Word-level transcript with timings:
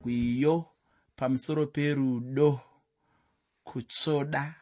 rwiyo 0.00 0.64
pamusoro 1.16 1.66
perudo 1.66 2.60
kutsvoda 3.64 4.54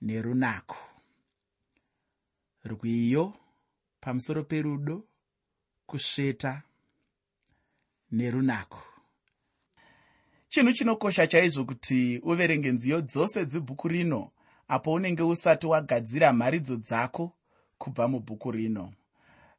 nerunako. 0.00 0.76
Rwiyo 2.64 3.32
pamusoro 4.00 4.44
perudo 4.44 5.04
kusveta 5.86 6.62
nerunako. 8.10 8.82
Chinhu 10.48 10.72
chinokosha 10.72 11.26
chaizvo 11.26 11.64
kuti 11.64 12.18
uverenge 12.22 12.72
nziyo 12.72 13.00
dzose 13.00 13.46
dzebhuku 13.46 13.88
rino 13.88 14.30
apo 14.68 14.92
unenge 14.92 15.22
usati 15.22 15.66
wagadzira 15.66 16.32
mharidzo 16.32 16.76
dzako 16.76 17.32
kubva 17.78 18.08
mubhuku 18.08 18.50
rino. 18.50 18.92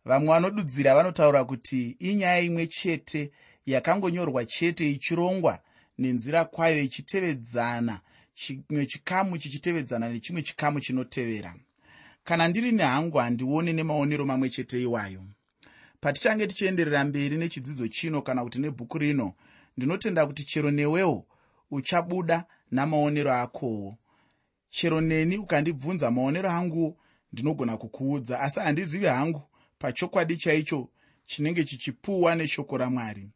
Vamwe 0.06 0.30
vanodudzira 0.30 0.96
vanotaura 0.96 1.46
kuti 1.46 1.90
inyaya 2.00 2.40
imwe 2.40 2.68
chete 2.68 3.32
yakangonyorwa 3.66 4.46
chete 4.46 4.92
ichirongwa 4.92 5.60
nenzira 5.98 6.46
kwayo 6.46 6.82
ichitevedzana. 6.84 8.00
Chimwe 8.36 8.86
chikamu 8.86 9.38
chichitevedzana 9.38 10.10
nechimwe 10.10 10.42
chikamu 10.42 10.80
chinotevera. 10.80 11.56
Kana 12.24 12.48
ndiri 12.48 12.72
nehangu 12.72 13.18
handione 13.18 13.74
nemaonero 13.74 14.26
mamwe 14.26 14.50
chete 14.50 14.82
iwayo. 14.82 15.24
Patichange 16.00 16.48
tichienderera 16.48 17.04
mberi 17.04 17.38
nechidzidzo 17.38 17.88
chino 17.88 18.22
kana 18.22 18.44
kuti 18.44 18.60
nebhuku 18.60 18.98
rino 18.98 19.34
ndinotenda 19.78 20.26
kuti 20.28 20.44
chero 20.44 20.72
newewo 20.72 21.26
uchabuda 21.72 22.46
namaonero 22.72 23.34
akowo. 23.34 23.98
Chero 24.70 25.02
neni 25.02 25.38
ukandibvunza 25.38 26.12
maonero 26.12 26.50
anguwo 26.50 26.98
ndinogona 27.34 27.78
kukuudza 27.78 28.40
asi 28.40 28.60
handizivi 28.60 29.06
hangu 29.06 29.42
pachokwadi 29.80 30.38
chaicho 30.38 30.90
chinenge 31.26 31.64
chichipuwa 31.64 32.36
neshoko 32.36 32.78
ramwari 32.78 33.30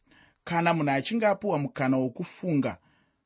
kana 0.49 0.73
munhu 0.73 0.91
achinge 0.91 1.27
apuwa 1.27 1.59
mukana 1.59 1.98
wokufunga 1.98 2.77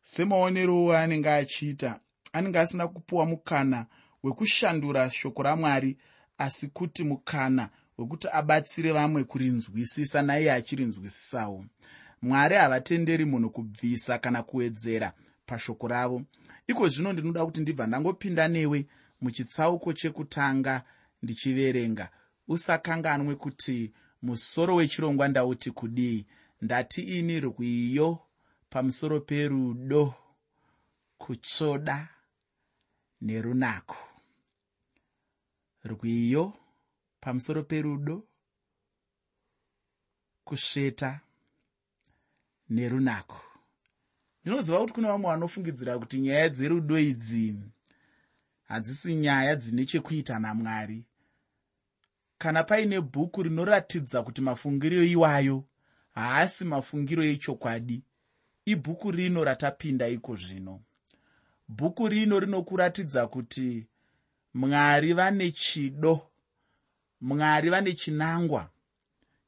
semaonerowo 0.01 0.97
anenge 0.97 1.29
achiita 1.29 1.99
anenge 2.33 2.59
asina 2.59 2.87
kupuwa 2.87 3.25
mukana 3.25 3.85
wekushandura 4.23 5.09
shoko 5.09 5.43
ramwari 5.43 5.97
asi 6.37 6.67
kuti 6.67 7.03
mukana 7.03 7.69
wekuti 7.97 8.27
abatsire 8.31 8.91
vamwe 8.91 9.23
kurinzwisisa 9.23 10.21
naiye 10.21 10.51
achirinzwisisawo. 10.51 11.65
Mwari 12.21 12.55
havatenderi 12.55 13.25
munhu 13.25 13.49
kubvisa 13.49 14.17
kana 14.17 14.43
kuwedzera 14.43 15.13
pashoko 15.45 15.87
ravo. 15.87 16.21
Iko 16.67 16.87
zvino 16.87 17.13
ndinoda 17.13 17.45
kuti 17.45 17.61
ndibva 17.61 17.87
ndangopinda 17.87 18.47
newe 18.47 18.85
muchitsauko 19.21 19.93
chekutanga 19.93 20.81
ndichiverenga. 21.21 22.09
Usakanganwe 22.47 23.35
kuti 23.35 23.91
musoro 24.21 24.75
wechirongwa 24.75 25.27
ndauti 25.27 25.71
kudii 25.71 26.25
ndati 26.63 27.01
ini 27.01 27.39
rwiyo 27.39 28.19
pamusoro 28.69 29.21
perudo 29.21 30.15
kutsvoda 31.17 32.07
nerunako. 33.21 33.97
Rwiyo 35.83 36.53
pamusoro 37.19 37.63
perudo 37.63 38.27
kusveta 40.45 41.19
nerunako. 42.69 43.41
Ndinoziva 44.41 44.79
kuti 44.79 44.93
kune 44.93 45.07
vamwe 45.07 45.29
vanofungidzira 45.31 45.99
kuti 45.99 46.19
nyaya 46.19 46.49
dzerudo 46.49 46.99
idzi 46.99 47.55
hadzisi 48.63 49.15
nyaya 49.15 49.55
dzine 49.55 49.85
chekuita 49.85 50.39
namwari. 50.39 51.05
Kana 52.37 52.63
paine 52.63 53.01
bhuku 53.01 53.43
rinoratidza 53.43 54.23
kuti 54.23 54.41
mafungiro 54.41 55.03
iwayo 55.03 55.65
haasi 56.13 56.65
mafungiro 56.65 57.23
echokwadi. 57.23 58.03
Ibhuku 58.65 59.11
rino 59.11 59.43
ratapinda 59.43 60.07
iko 60.07 60.35
zvino. 60.35 60.81
Bhuku 61.67 62.07
rino 62.07 62.39
rinokuratidza 62.39 63.27
kuti 63.27 63.87
mwari 64.53 65.13
vane 65.13 65.51
chido. 65.51 66.27
Mwari 67.21 67.69
vane 67.69 67.93
chinangwa 67.93 68.69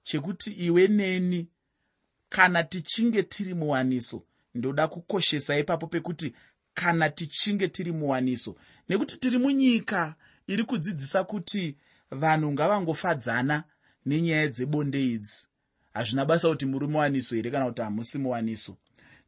chekuti 0.04 0.52
iwe 0.52 0.88
neni 0.88 1.48
kana 2.30 2.64
tichinge 2.64 3.24
tiri 3.24 3.54
muwaniso 3.54 4.24
ndoda 4.56 4.88
kukoshesa 4.88 5.58
ipapo 5.58 5.88
pekuti 5.88 6.34
kana 6.74 7.10
tichinge 7.10 7.68
tiri 7.68 7.92
muwaniso. 7.92 8.56
Nekuti 8.90 9.18
tiri 9.18 9.38
munyika 9.38 10.16
iri 10.48 10.64
kudzidzisa 10.64 11.24
kuti 11.24 11.78
vanhu 12.12 12.52
ngavangofadzana 12.52 13.64
nenyaya 14.06 14.48
dzebonde 14.48 15.06
idzi 15.14 15.48
hazvina 15.96 16.26
basa 16.26 16.50
kuti 16.50 16.66
muri 16.66 16.88
muwaniso 16.88 17.36
here 17.36 17.52
kana 17.52 17.66
kuti 17.66 17.82
hamusi 17.82 18.18
muwaniso 18.18 18.76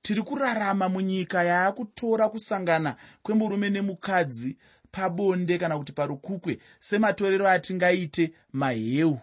tiri 0.01 0.21
kurarama 0.21 0.89
munyika 0.89 1.43
yaakutora 1.43 2.29
kusangana 2.29 2.95
kwemurume 3.23 3.69
nemukadzi 3.69 4.57
pabonde 4.91 5.57
kana 5.57 5.77
kuti 5.77 5.91
parukukwe 5.91 6.59
sematorero 6.79 7.47
atingaite 7.49 8.33
maheu. 8.53 9.19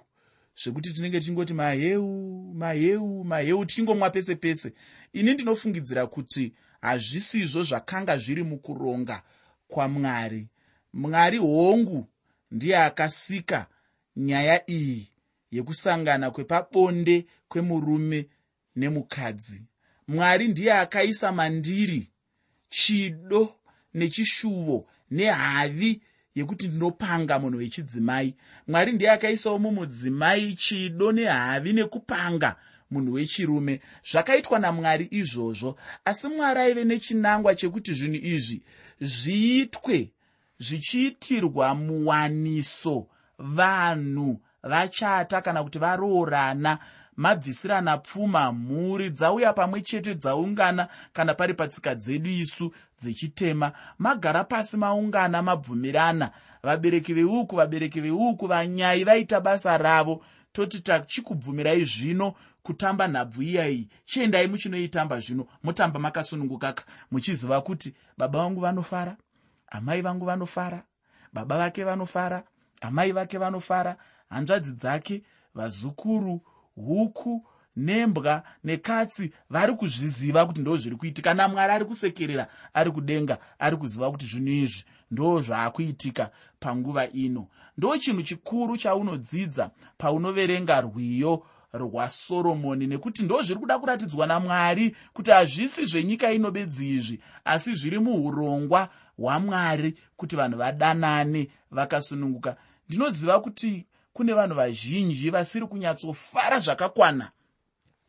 Zvekuti 0.63 0.93
tinenge 0.93 1.21
tichingoti 1.21 1.55
maheu 1.55 2.55
maheu 2.55 3.25
maheu 3.25 3.65
tichingomwa 3.65 4.11
pese 4.11 4.35
pese. 4.35 4.73
Ini 5.13 5.35
ndinofungidzira 5.35 6.07
kuti 6.07 6.53
hazvisizvo 6.81 7.63
zvakanga 7.63 8.19
zviri 8.19 8.43
mukuronga 8.43 9.23
kwamwari. 9.69 10.49
Mwari 10.93 11.39
hongu 11.39 12.07
ndiye 12.51 12.79
akasika 12.79 13.67
nyaya 14.17 14.71
iyi 14.71 15.14
yekusangana 15.55 16.31
kwepabonde 16.31 17.27
kwemurume 17.49 18.29
nemukadzi. 18.77 19.63
Mwari 20.09 20.49
ndiye 20.49 20.73
akaisa 20.73 21.33
mandiri 21.33 22.11
chido 22.69 23.55
nechishuvo 23.95 24.87
nehavi 25.11 26.03
yekuti 26.35 26.69
ndinopanga 26.69 27.39
munhu 27.39 27.59
wechidzimai. 27.59 28.35
Mwari 28.69 28.93
ndiye 28.93 29.11
akaisawo 29.11 29.59
mumudzimai 29.59 30.55
chido 30.55 31.13
nehavi 31.13 31.73
nekupanga 31.73 32.57
munhu 32.91 33.13
wechirume. 33.13 33.81
Zvakaitwa 34.11 34.59
namwari 34.59 35.09
izvozvo 35.11 35.79
asi 36.05 36.29
mwari 36.29 36.61
aive 36.61 36.85
nechinangwa 36.85 37.55
chekuti 37.55 37.95
zvinhu 37.95 38.27
izvi 38.27 38.63
zviitwe 39.01 40.13
zvichiitirwa 40.59 41.75
muwaniso 41.75 43.07
vanhu 43.39 44.41
vachata 44.65 45.41
kana 45.41 45.63
kuti 45.65 45.79
varoorana 45.79 46.79
mabvisirana 47.17 47.99
pfuma 47.99 48.53
mhuri 48.53 49.11
dzauya 49.11 49.53
pamwe 49.53 49.81
chete 49.81 50.15
dzaungana 50.15 50.89
kana 51.13 51.35
pari 51.35 51.55
patsika 51.55 51.95
dzedu 51.95 52.31
isu 52.31 52.73
dzechitema 53.01 53.73
magara 53.99 54.45
pasi 54.45 54.77
maungana 54.77 55.43
mabvumirana. 55.43 56.31
Vabereki 56.63 57.15
veuku 57.15 57.57
vabereki 57.57 58.01
veuku 58.01 58.47
vanyai 58.47 59.05
vaita 59.05 59.41
basa 59.41 59.79
ravo 59.79 60.25
toti 60.53 60.81
tachikubvumirai 60.81 61.85
zvino 61.85 62.35
kutamba 62.63 63.09
nhabvu 63.09 63.43
iyai. 63.43 63.89
Chiendai 64.05 64.47
muchinoitamba 64.47 65.21
zvino 65.21 65.47
mutamba 65.63 66.01
makasunungukaka 66.01 66.85
muchiziva 67.11 67.61
kuti 67.61 67.95
baba 68.19 68.39
vangu 68.39 68.61
vanofara 68.61 69.17
amai 69.69 70.03
vangu 70.03 70.27
vanofara 70.27 70.83
baba 71.33 71.59
vake 71.59 71.85
vanofara 71.85 72.45
amai 72.81 73.13
vake 73.13 73.39
vanofara 73.39 73.97
hanzvadzi 74.29 74.73
dzake 74.73 75.23
vazukuru 75.55 76.41
huku 76.77 77.47
nembwa 77.77 78.43
nekatsi 78.65 79.33
vari 79.51 79.75
kuzviziva 79.75 80.47
kuti 80.47 80.61
ndo 80.61 80.77
zviri 80.77 80.97
kuitika. 80.97 81.35
Namwari 81.35 81.73
ari 81.73 81.85
kusekerera 81.85 82.49
ari 82.75 82.91
kudenga 82.91 83.39
ari 83.59 83.77
kuziva 83.77 84.11
kuti 84.11 84.27
zvinhu 84.27 84.49
izvi 84.49 84.85
ndo 85.11 85.41
zvaakuitika 85.41 86.31
panguva 86.61 87.09
ino. 87.09 87.47
Ndo 87.79 87.99
chinhu 87.99 88.23
chikuru 88.23 88.77
chaunodzidza 88.77 89.71
paunoverenga 89.99 90.81
rwiyo 90.81 91.47
rwasoromoni 91.73 92.87
nekuti 92.87 93.23
ndo 93.23 93.43
zviri 93.43 93.61
kuda 93.61 93.79
kuratidzwa 93.79 94.27
namwari 94.27 94.97
kuti 95.13 95.31
hazvisi 95.31 95.85
zvenyika 95.85 96.33
ino 96.33 96.51
bedzi 96.51 96.95
izvi 96.97 97.21
asi 97.45 97.75
zviri 97.75 97.99
muurongwa 97.99 98.89
hwamwari 99.17 99.95
kuti 100.17 100.37
vanhu 100.37 100.59
vadanane 100.59 101.49
vakasununguka. 101.71 102.57
Ndinoziva 102.89 103.41
kuti 103.41 103.87
kune 104.15 104.33
vanhu 104.35 104.55
vazhinji 104.55 105.31
vasiri 105.31 105.67
kunyatsofara 105.67 106.59
zvakakwana 106.59 107.33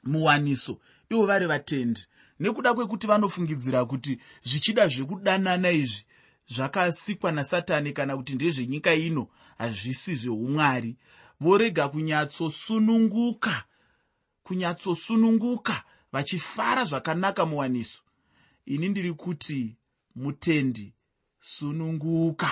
muwaniso 0.03 0.79
ivo 1.09 1.25
vari 1.25 1.45
vatendi. 1.45 2.01
Nekuda 2.39 2.73
kwekuti 2.73 3.07
vanofungidzira 3.07 3.85
kuti 3.85 4.19
zvichida 4.43 4.87
zvekudanana 4.87 5.71
izvi 5.71 6.05
zvakasikwa 6.47 7.31
nasatani 7.31 7.93
kana 7.93 8.17
kuti 8.17 8.33
ndezvenyika 8.35 8.93
ino 8.93 9.27
hazvisi 9.57 10.15
zveumwari. 10.15 10.95
Vorega 11.39 11.89
kunyatsosununguka 11.89 13.63
kunyatsosununguka 14.43 15.83
vachifara 16.11 16.83
zvakanaka 16.85 17.45
muwaniso. 17.45 18.01
Ini 18.65 18.89
ndiri 18.89 19.13
kuti 19.13 19.77
mutendi 20.15 20.93
sununguka 21.39 22.49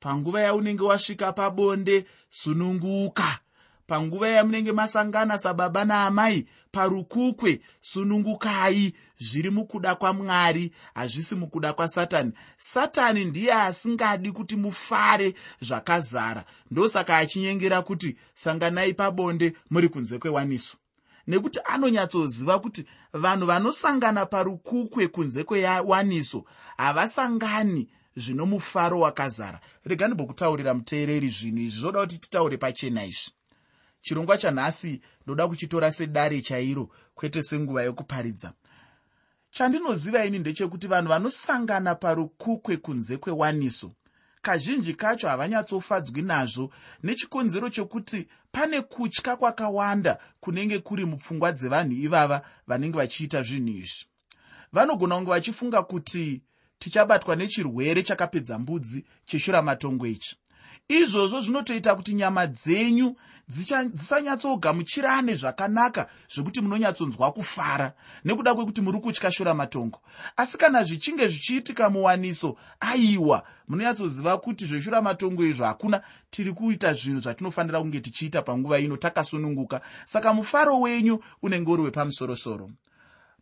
panguva 0.00 0.40
yaunenge 0.40 0.82
wasvika 0.82 1.32
pabonde 1.32 2.04
sununguka. 2.30 3.38
Panguva 3.86 4.28
yamunenge 4.28 4.72
masangana 4.72 5.38
sababa 5.38 5.84
naamai 5.84 6.46
parukukwe 6.72 7.60
sunungukai. 7.80 8.94
Zviri 9.18 9.50
mukuda 9.50 9.94
kwamwari 9.94 10.72
hazvisi 10.94 11.34
mukuda 11.34 11.72
kwasatani. 11.72 12.32
Satani 12.56 13.24
ndiye 13.24 13.54
asingadi 13.54 14.32
kuti 14.32 14.56
mufare 14.56 15.34
zvakazara. 15.60 16.44
Ndosaka 16.70 17.16
achinyengera 17.16 17.82
kuti 17.82 18.16
sanganai 18.34 18.94
pabonde 18.94 19.52
muri 19.70 19.88
kunze 19.88 20.18
kwewaniso. 20.18 20.76
Nekuti 21.26 21.60
anonyatsoziva 21.64 22.58
kuti 22.58 22.84
vanhu 23.12 23.46
vanosangana 23.46 24.26
parukukwe 24.26 25.08
kunze 25.08 25.44
kwewaniso 25.44 26.44
havasangani 26.76 27.88
zvino 28.16 28.46
mufaro 28.46 29.00
wakazara. 29.00 29.60
Rega 29.84 30.08
ndimbokutaurira 30.08 30.74
muteereri 30.74 31.30
zvinhu 31.30 31.58
izvi 31.58 31.80
zvoda 31.80 32.00
kuti 32.00 32.18
titaure 32.18 32.56
pachena 32.56 33.04
izvi. 33.04 33.30
Chirongwa 34.00 34.38
chanhasi 34.38 35.00
ndoda 35.24 35.48
kuchitora 35.48 35.92
sedare 35.92 36.42
chairo 36.42 36.88
kwete 37.14 37.42
senguva 37.42 37.82
yokuparidza. 37.82 38.52
Chandinoziva 39.50 40.24
ini 40.24 40.38
ndechekuti 40.38 40.86
vanhu 40.86 41.08
vanosangana 41.08 41.94
parukukwe 41.94 42.76
kunze 42.76 43.16
kwewaniso. 43.16 43.92
Kazhinji 44.42 44.94
kacho 44.94 45.28
havanyatsofadzwi 45.28 46.22
nazvo. 46.22 46.70
Nechikonzero 47.02 47.70
chokuti 47.70 48.28
pane 48.52 48.82
kutya 48.82 49.36
kwakawanda 49.36 50.18
kunenge 50.40 50.78
kuri 50.78 51.04
mupfungwa 51.04 51.52
dzevanhu 51.52 51.92
ivava 51.92 52.42
vanenge 52.66 52.96
vachiita 52.96 53.42
zvinhu 53.42 53.68
izvi. 53.68 54.06
Vanogona 54.72 55.14
kunge 55.14 55.30
vachifunga 55.30 55.82
kuti 55.82 56.42
tichabatwa 56.78 57.36
nechirwere 57.36 58.02
chakapedza 58.02 58.58
mbudzi 58.58 59.04
cheshuramatongo 59.26 60.06
ichi. 60.06 60.36
Izvozvo 60.88 61.40
zvinotoita 61.40 61.94
kuti 61.94 62.14
nyama 62.14 62.46
dzenyu 62.46 63.16
dzisanyatsogamuchirane 63.48 65.34
zvakanaka 65.34 66.08
zvekuti 66.34 66.60
munonyatsonzwa 66.60 67.32
kufara 67.32 67.92
nekuda 68.24 68.54
kwekuti 68.54 68.80
muri 68.80 68.98
kutya 68.98 69.32
shuramatongo 69.32 70.00
asi 70.36 70.58
kana 70.58 70.82
zvichinge 70.82 71.28
zvichiitika 71.28 71.90
muwaniso 71.90 72.56
aiwa 72.80 73.42
munonyatsoziva 73.68 74.38
kuti 74.38 74.66
zveshuramatongo 74.66 75.44
izvo 75.44 75.64
hakuna 75.64 76.02
tiri 76.30 76.52
kuita 76.52 76.94
zvinhu 76.94 77.20
zvatinofanira 77.20 77.80
kunge 77.80 78.00
tichiita 78.00 78.42
panguva 78.42 78.78
ino 78.78 78.96
takasununguka. 78.96 79.80
Saka 80.04 80.34
mufaro 80.34 80.80
wenyu 80.80 81.22
unenge 81.42 81.70
uri 81.70 81.82
wepamusorosoro 81.82 82.70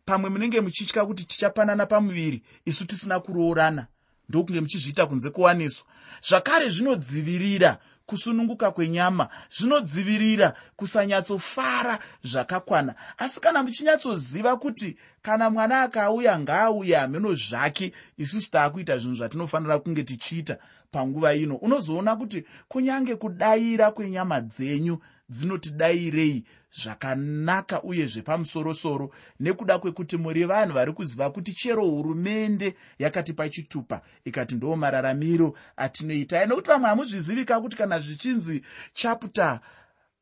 pamwe 0.05 0.29
munenge 0.29 0.61
muchitya 0.61 1.05
kuti 1.05 1.25
tichapanana 1.25 1.85
pamuviri 1.85 2.43
isu 2.65 2.85
tisina 2.85 3.19
kuroorana. 3.19 3.87
Ndokunge 4.29 4.61
muchizviita 4.61 5.05
kunze 5.05 5.29
kuwaniso 5.29 5.83
zvakare 6.29 6.69
zvinodzivirira 6.69 7.77
kusununguka 8.05 8.71
kwenyama 8.71 9.29
zvinodzivirira 9.57 10.53
kusanyatsofara 10.75 11.99
zvakakwana. 12.23 12.95
Asi 13.17 13.39
kana 13.39 13.63
muchinyatsoziva 13.63 14.57
kuti 14.57 14.97
kana 15.21 15.49
mwana 15.49 15.81
akauya 15.81 16.39
ngaauye 16.39 16.95
hameno 16.95 17.33
zvake 17.33 17.93
isusu 18.17 18.51
taakuita 18.51 18.97
zvinhu 18.97 19.15
zvatinofanira 19.15 19.79
kunge 19.79 20.03
tichiita 20.03 20.57
panguva 20.91 21.33
ino. 21.33 21.55
Unozoona 21.55 22.15
kuti 22.15 22.45
kunyange 22.67 23.15
kudayira 23.15 23.91
kwenyama 23.91 24.41
dzenyu 24.41 24.97
dzinotidayirei 25.29 26.43
zvakanaka 26.71 27.83
uye 27.83 28.07
zvepamusorosoro 28.07 29.11
nekuda 29.39 29.79
kwekuti 29.79 30.17
muri 30.17 30.45
vanhu 30.45 30.73
vari 30.73 30.93
kuziva 30.93 31.29
kuti 31.29 31.53
chero 31.53 31.83
hurumende 31.85 32.75
yakatipa 32.99 33.49
chitupa 33.49 34.01
ikati 34.25 34.55
ndo 34.55 34.75
mararamiro 34.75 35.57
atinoitai 35.77 36.47
nokuti 36.47 36.69
vamwe 36.69 36.89
hamuzvizivika 36.89 37.61
kuti 37.61 37.77
kana 37.77 37.99
zvichinzi 37.99 38.61
chapta 38.93 39.59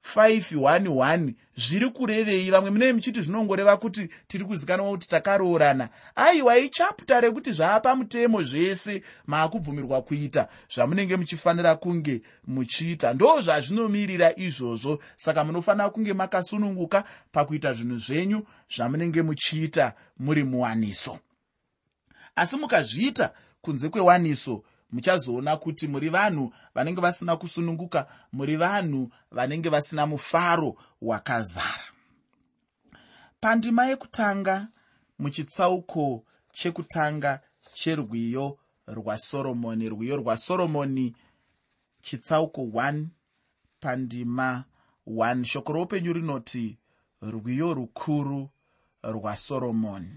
511 0.03 1.33
zviri 1.55 1.89
kurevei 1.89 2.51
vamwe 2.51 2.69
munei 2.69 2.93
muchiti 2.93 3.21
zvinongoreva 3.21 3.77
kuti 3.77 4.09
tiri 4.27 4.45
kuzikanwa 4.45 4.89
kuti 4.89 5.07
takaroorana. 5.07 5.89
Aiwa 6.15 6.57
ichapta 6.57 7.21
rekuti 7.21 7.51
zvaapa 7.51 7.95
mutemo 7.95 8.43
zvese 8.43 9.03
maakubvumirwa 9.27 10.01
kuita 10.01 10.47
zvamunenge 10.69 11.15
muchifanira 11.15 11.75
kunge 11.75 12.21
muchiita. 12.47 13.13
Ndo 13.13 13.41
zvazvinomirira 13.41 14.35
izvozvo 14.39 14.99
saka 15.15 15.43
munofanira 15.43 15.89
kunge 15.89 16.13
makasununguka 16.13 17.03
pakuita 17.31 17.73
zvinhu 17.73 17.97
zvenyu 17.97 18.45
zvamunenge 18.75 19.21
muchiita 19.21 19.93
muri 20.19 20.43
muwaniso. 20.43 21.19
Asi 22.35 22.57
mukazviita 22.57 23.33
kunze 23.61 23.89
kwewaniso 23.89 24.63
muchazoona 24.93 25.57
kuti 25.57 25.87
muri 25.87 26.09
vanhu 26.09 26.53
vanenge 26.75 27.01
vasina 27.01 27.35
kusununguka 27.37 28.07
muri 28.31 28.57
vanhu 28.57 29.11
vanenge 29.31 29.69
vasina 29.69 30.05
mufaro 30.07 30.75
wakazara. 31.01 31.87
Pandima 33.41 33.85
yekutanga 33.85 34.67
muchitsauko 35.19 36.23
chekutanga 36.53 37.39
cherwiyo 37.73 38.57
rwasoromoni 38.87 39.89
rwiyo 39.89 40.17
rwasoromoni 40.17 41.15
chitsauko 42.01 42.61
1 42.61 43.05
pandima 43.79 44.63
1 45.07 45.43
shoko 45.43 45.73
roupenyu 45.73 46.13
rinoti 46.13 46.77
rwiyo 47.21 47.73
rukuru 47.73 48.49
rwasoromoni. 49.03 50.11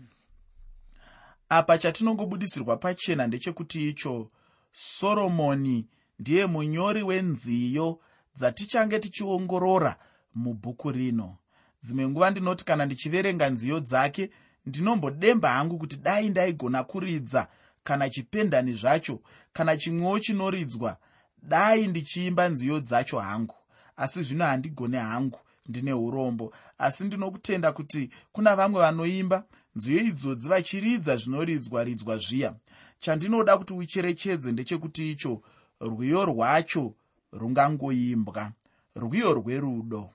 Apa 1.49 1.79
chatinongobudisirwa 1.79 2.77
pachena 2.77 3.27
ndechekuti 3.27 3.89
icho 3.89 4.29
soromoni 4.79 5.87
ndiye 6.19 6.47
munyori 6.47 7.03
wenziyo 7.03 8.01
dzatichange 8.35 8.99
tichiongorora 8.99 9.97
mubhuku 10.35 10.91
rino. 10.91 11.37
Dzimwe 11.83 12.09
nguva 12.09 12.31
ndinoti 12.31 12.65
kana 12.65 12.87
ndichiverenga 12.87 13.51
nziyo 13.51 13.81
dzake 13.81 14.31
ndinombodemba 14.67 15.49
hangu 15.49 15.79
kuti 15.79 15.97
dai 15.97 16.29
ndaigona 16.29 16.85
kuridza 16.85 17.49
kana 17.85 18.11
chipendani 18.11 18.73
zvacho 18.75 19.21
kana 19.53 19.77
chimwewo 19.77 20.19
chinoridzwa 20.21 20.97
dai 21.43 21.87
ndichiimba 21.87 22.49
nziyo 22.49 22.81
dzacho 22.81 23.19
hangu. 23.21 23.55
Asi 23.97 24.23
zvino 24.23 24.45
handigone 24.45 24.99
hangu 24.99 25.39
ndine 25.69 25.93
urombo. 25.93 26.53
Asi 26.79 27.05
ndinokutenda 27.05 27.73
kuti 27.73 28.11
kuna 28.33 28.57
vamwe 28.57 28.81
vanoimba 28.81 29.45
nziyo 29.77 30.01
idzodzi 30.11 30.49
vachiridza 30.49 31.17
zvinoridzwa 31.17 31.85
ridzwa 31.85 32.19
zviya. 32.19 32.51
Chandinoda 32.99 33.59
kuti 33.59 33.73
ucherechedze 33.73 34.53
ndechekuti 34.53 35.11
icho 35.13 35.43
rwiyo 35.81 36.25
rwacho 36.25 36.95
rungangoimbwa 37.33 38.53
rwiyo 38.97 39.35
rwerudo 39.35 40.11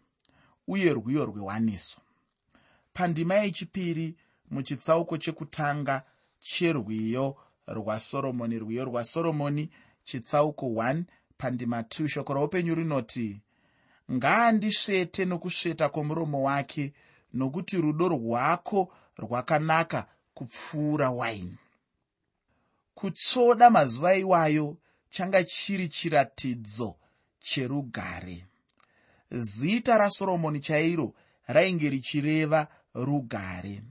uye 0.68 0.94
rwiyo 0.94 1.26
rwewaniso. 1.26 2.02
Pandima 2.94 3.36
yechipiri 3.36 4.16
muchitsauko 4.52 5.18
chekutanga 5.18 6.04
cherwiyo 6.40 7.36
rwasoromoni 7.68 8.60
rwiyo 8.60 8.86
rwasoromoni 8.86 9.70
chitsauko 10.04 10.66
1 10.66 11.04
pandima 11.38 11.82
2 11.82 12.08
shoko 12.08 12.34
raupenyu 12.34 12.76
rinoti 12.76 13.42
ngaandisvete 14.12 15.26
nokusveta 15.26 15.90
kwomuromo 15.90 16.44
wake 16.44 16.94
nokuti 17.34 17.78
rudo 17.78 18.08
rwako 18.10 18.94
rwakanaka 19.18 20.08
kupfuura 20.34 21.10
waini. 21.12 21.58
Kutsvoda 22.94 23.70
mazuva 23.70 24.16
iwayo 24.16 24.78
changa 25.10 25.44
chiri 25.44 25.88
chiratidzo 25.88 26.96
cherugare. 27.40 28.46
Zita 29.32 29.98
rasoromoni 29.98 30.60
chairo 30.60 31.14
rainge 31.48 31.90
richireva 31.90 32.68
rugare. 32.94 33.84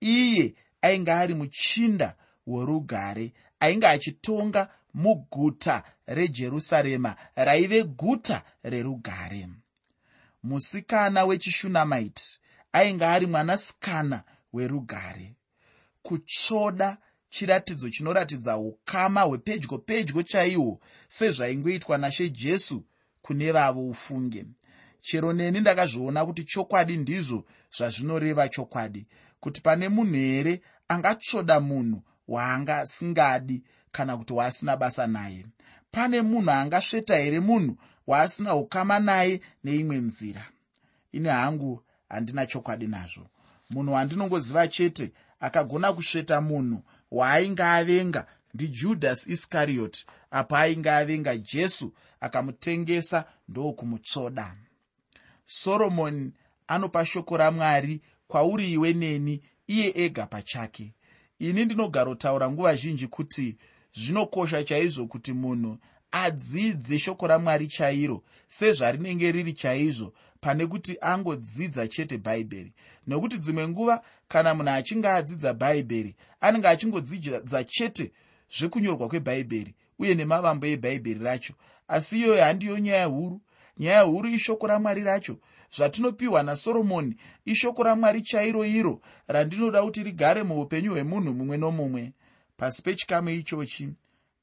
Iye 0.00 0.54
ainge 0.82 1.12
ari 1.12 1.34
muchinda 1.34 2.16
werugare 2.46 3.32
ainge 3.60 3.86
achitonga 3.86 4.68
muguta 4.94 5.82
rejerusarema 6.06 7.16
raive 7.36 7.82
guta 7.84 8.42
rerugare. 8.62 9.48
Musikana 10.42 11.24
wechishunamaiti 11.24 12.38
ainge 12.72 13.04
ari 13.04 13.26
mwanasikana 13.26 14.24
werugare. 14.56 15.36
Kutsvoda 16.02 16.98
chiratidzo 17.30 17.90
chinoratidza 17.90 18.56
ukama 18.56 19.20
hwepedyo 19.22 19.78
pedyo 19.78 20.22
chaihwo 20.22 20.80
sezvaingoitwa 21.08 21.98
nashe 21.98 22.28
jesu 22.30 22.84
kune 23.22 23.52
vavo 23.52 23.88
ufunge. 23.88 24.44
Chero 25.00 25.32
neni 25.32 25.60
ndakazviona 25.60 26.26
kuti 26.26 26.44
chokwadi 26.44 26.96
ndizvo 26.96 27.44
zvazvinoreva 27.76 28.48
chokwadi 28.48 29.06
kuti 29.40 29.60
pane 29.60 29.88
munhu 29.88 30.14
here 30.14 30.60
angatsvoda 30.88 31.60
munhu 31.60 32.02
waanga 32.28 32.78
asingadi 32.78 33.62
kana 33.92 34.16
kuti 34.16 34.32
waasina 34.32 34.76
basa 34.76 35.06
naye? 35.06 35.46
Pane 35.90 36.22
munhu 36.22 36.50
angasveta 36.50 37.16
here 37.16 37.40
munhu 37.40 37.76
waasina 38.06 38.54
ukama 38.54 38.98
naye 38.98 39.40
neimwe 39.64 39.96
nzira? 39.96 40.44
Ine 41.12 41.28
hangu 41.30 41.82
handina 42.08 42.46
chokwadi 42.46 42.86
nazvo 42.86 43.26
munhu 43.70 43.92
wandinongoziva 43.92 44.68
chete 44.68 45.12
akagona 45.40 45.92
kusveta 45.92 46.40
munhu 46.40 46.82
waainge 47.10 47.62
avenga 47.62 48.26
ndijudhasi 48.54 49.32
iskarioti 49.32 50.06
apo 50.30 50.56
ainge 50.56 50.90
avenga 50.90 51.36
jesu 51.36 51.92
akamutengesa 52.20 53.24
ndokumutsvoda 53.48 54.56
soromoni 55.46 56.32
anopa 56.66 57.06
shoko 57.06 57.36
ramwari 57.36 58.00
kwauri 58.28 58.72
iwe 58.72 58.92
neni 58.92 59.42
iye 59.66 59.92
ega 59.94 60.26
pachake. 60.26 60.94
Ini 61.38 61.64
ndinogarotaura 61.64 62.50
nguva 62.50 62.76
zhinji 62.76 63.06
kuti 63.06 63.56
zvinokosha 63.94 64.64
chaizvo 64.64 65.06
kuti 65.06 65.32
munhu 65.32 65.78
adzidze 66.10 66.98
shoko 66.98 67.26
ramwari 67.26 67.66
chairo 67.66 68.22
sezvarinenge 68.48 69.32
riri 69.32 69.52
chaizvo 69.52 70.12
pane 70.46 70.66
kuti 70.66 70.96
angodzidza 71.00 71.88
chete 71.88 72.18
bhaibheri. 72.18 72.72
Nekuti 73.06 73.38
dzimwe 73.38 73.68
nguva 73.68 74.02
kana 74.28 74.54
munhu 74.54 74.70
achinge 74.70 75.08
adzidza 75.08 75.54
bhaibheri 75.54 76.14
anenge 76.40 76.68
achingodzidza 76.68 77.64
chete 77.64 78.12
zvekunyorwa 78.56 79.08
kwebhaibheri 79.08 79.74
uye 79.98 80.14
nemavambo 80.14 80.66
ebhaibheri 80.66 81.20
racho. 81.20 81.54
Asi 81.88 82.18
iyoyo 82.18 82.42
handiyo 82.44 82.78
nyaya 82.78 83.06
huru. 83.06 83.40
Nyaya 83.78 84.00
huru 84.02 84.28
ishoko 84.28 84.66
ramwari 84.66 85.02
racho. 85.02 85.36
Zvatinopiwa 85.76 86.42
nasoromoni 86.42 87.16
ishoko 87.44 87.82
ramwari 87.82 88.22
chairo 88.22 88.64
iro 88.64 89.00
randinoda 89.28 89.82
kuti 89.82 90.02
rigare 90.02 90.42
muupenyu 90.42 90.90
hwemunhu 90.92 91.34
mumwe 91.34 91.56
nomumwe. 91.56 92.12
Pasi 92.56 92.82
pechikamu 92.82 93.30
ichochi 93.30 93.88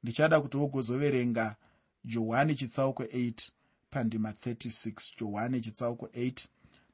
ndichada 0.03 0.41
kuti 0.41 0.57
wogozoverenga 0.57 1.55
johani 2.03 2.55
chitsauko 2.55 3.03
8 3.03 3.51
pandima 3.93 4.29
36 4.31 5.13
johani 5.19 5.61
chitsauko 5.61 6.05
8 6.05 6.45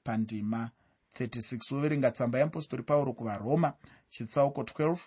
pandima 0.03 0.72
36 1.20 1.75
woverenga 1.75 2.12
tsamba 2.12 2.38
yeapostori 2.39 2.84
pauro 2.84 3.13
kuvaroma 3.13 3.74
chitsauko 4.10 4.62
12 4.62 4.98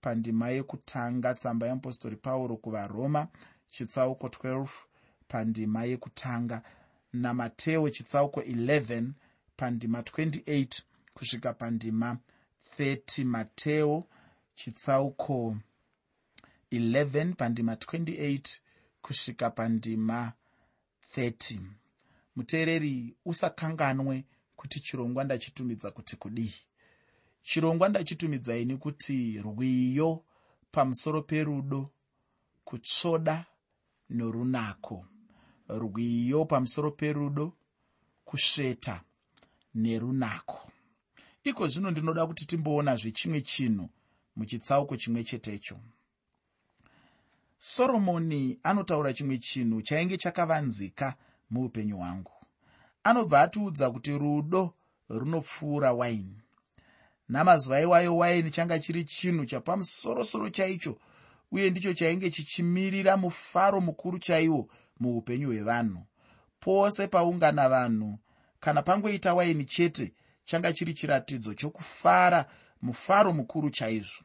pandima 0.00 0.46
yekutanga 0.50 1.34
tsamba 1.34 1.66
yeapostori 1.66 2.16
pauro 2.16 2.56
kuvaroma 2.56 3.28
chitsauko 3.68 4.26
12 4.26 4.68
pandima 5.28 5.84
yekutanga. 5.84 6.62
Namateo 7.12 7.90
chitsauko 7.90 8.40
11 8.40 9.10
pandima 9.56 10.00
28 10.00 10.82
kusvika 11.14 11.52
pandima 11.52 12.18
30 12.78 13.24
mateo 13.24 14.04
chitsauko 14.54 15.56
11 16.72 17.34
pandima 17.34 17.74
28 17.74 18.58
kusvika 19.02 19.50
pandima 19.50 20.32
30 20.32 20.45
muteereri 22.36 23.16
usakanganwe 23.24 24.24
kuti 24.56 24.80
chirongwa 24.80 25.24
ndachitumidza 25.24 25.90
kuti 25.90 26.16
kudii. 26.16 26.54
Chirongwa 27.42 27.88
ndachitumidzaini 27.88 28.76
kuti 28.76 29.38
rwiyo 29.38 30.24
pamusoro 30.70 31.22
perudo 31.22 31.90
kutsvoda 32.64 33.46
norunako. 34.10 35.06
Rwiyo 35.68 36.44
pamusoro 36.44 36.90
perudo 36.90 37.52
kusveta 38.24 39.04
nerunako. 39.74 40.70
Iko 41.44 41.68
zvino 41.68 41.90
ndinoda 41.90 42.26
kuti 42.26 42.46
timboonazve 42.46 43.10
chimwe 43.12 43.40
chinhu 43.40 43.88
muchitsauko 44.36 44.96
chimwe 44.96 45.24
chetecho 45.24 45.78
soromoni 47.58 48.58
anotaura 48.62 49.12
chimwe 49.12 49.38
chinhu 49.38 49.82
chainge 49.82 50.16
chakavanzika 50.16 51.14
muupenyu 51.50 51.96
hwangu. 51.96 52.32
Anobva 53.04 53.40
atiudza 53.40 53.90
kuti 53.90 54.18
rudo 54.18 54.74
runopfuura 55.08 55.92
waini. 55.92 56.42
Namazuva 57.28 57.80
iwayo 57.80 58.16
waini 58.16 58.50
changa 58.50 58.78
chiri 58.78 59.04
chinhu 59.04 59.44
chapamusorosoro 59.46 60.50
chaicho 60.50 60.98
uye 61.52 61.70
ndicho 61.70 61.94
chainge 61.94 62.30
chichimirira 62.30 63.16
mufaro 63.16 63.80
mukuru 63.80 64.18
chaiwo 64.18 64.68
muupenyu 65.00 65.48
hwevanhu. 65.48 66.06
Pose 66.60 67.06
paungana 67.08 67.68
vanhu 67.68 68.18
kana 68.60 68.82
pangoita 68.82 69.34
waini 69.34 69.64
chete 69.64 70.14
changa 70.44 70.72
chiri 70.72 70.94
chiratidzo 70.94 71.54
chokufara 71.54 72.46
mufaro 72.82 73.32
mukuru 73.32 73.70
chaizvo. 73.70 74.24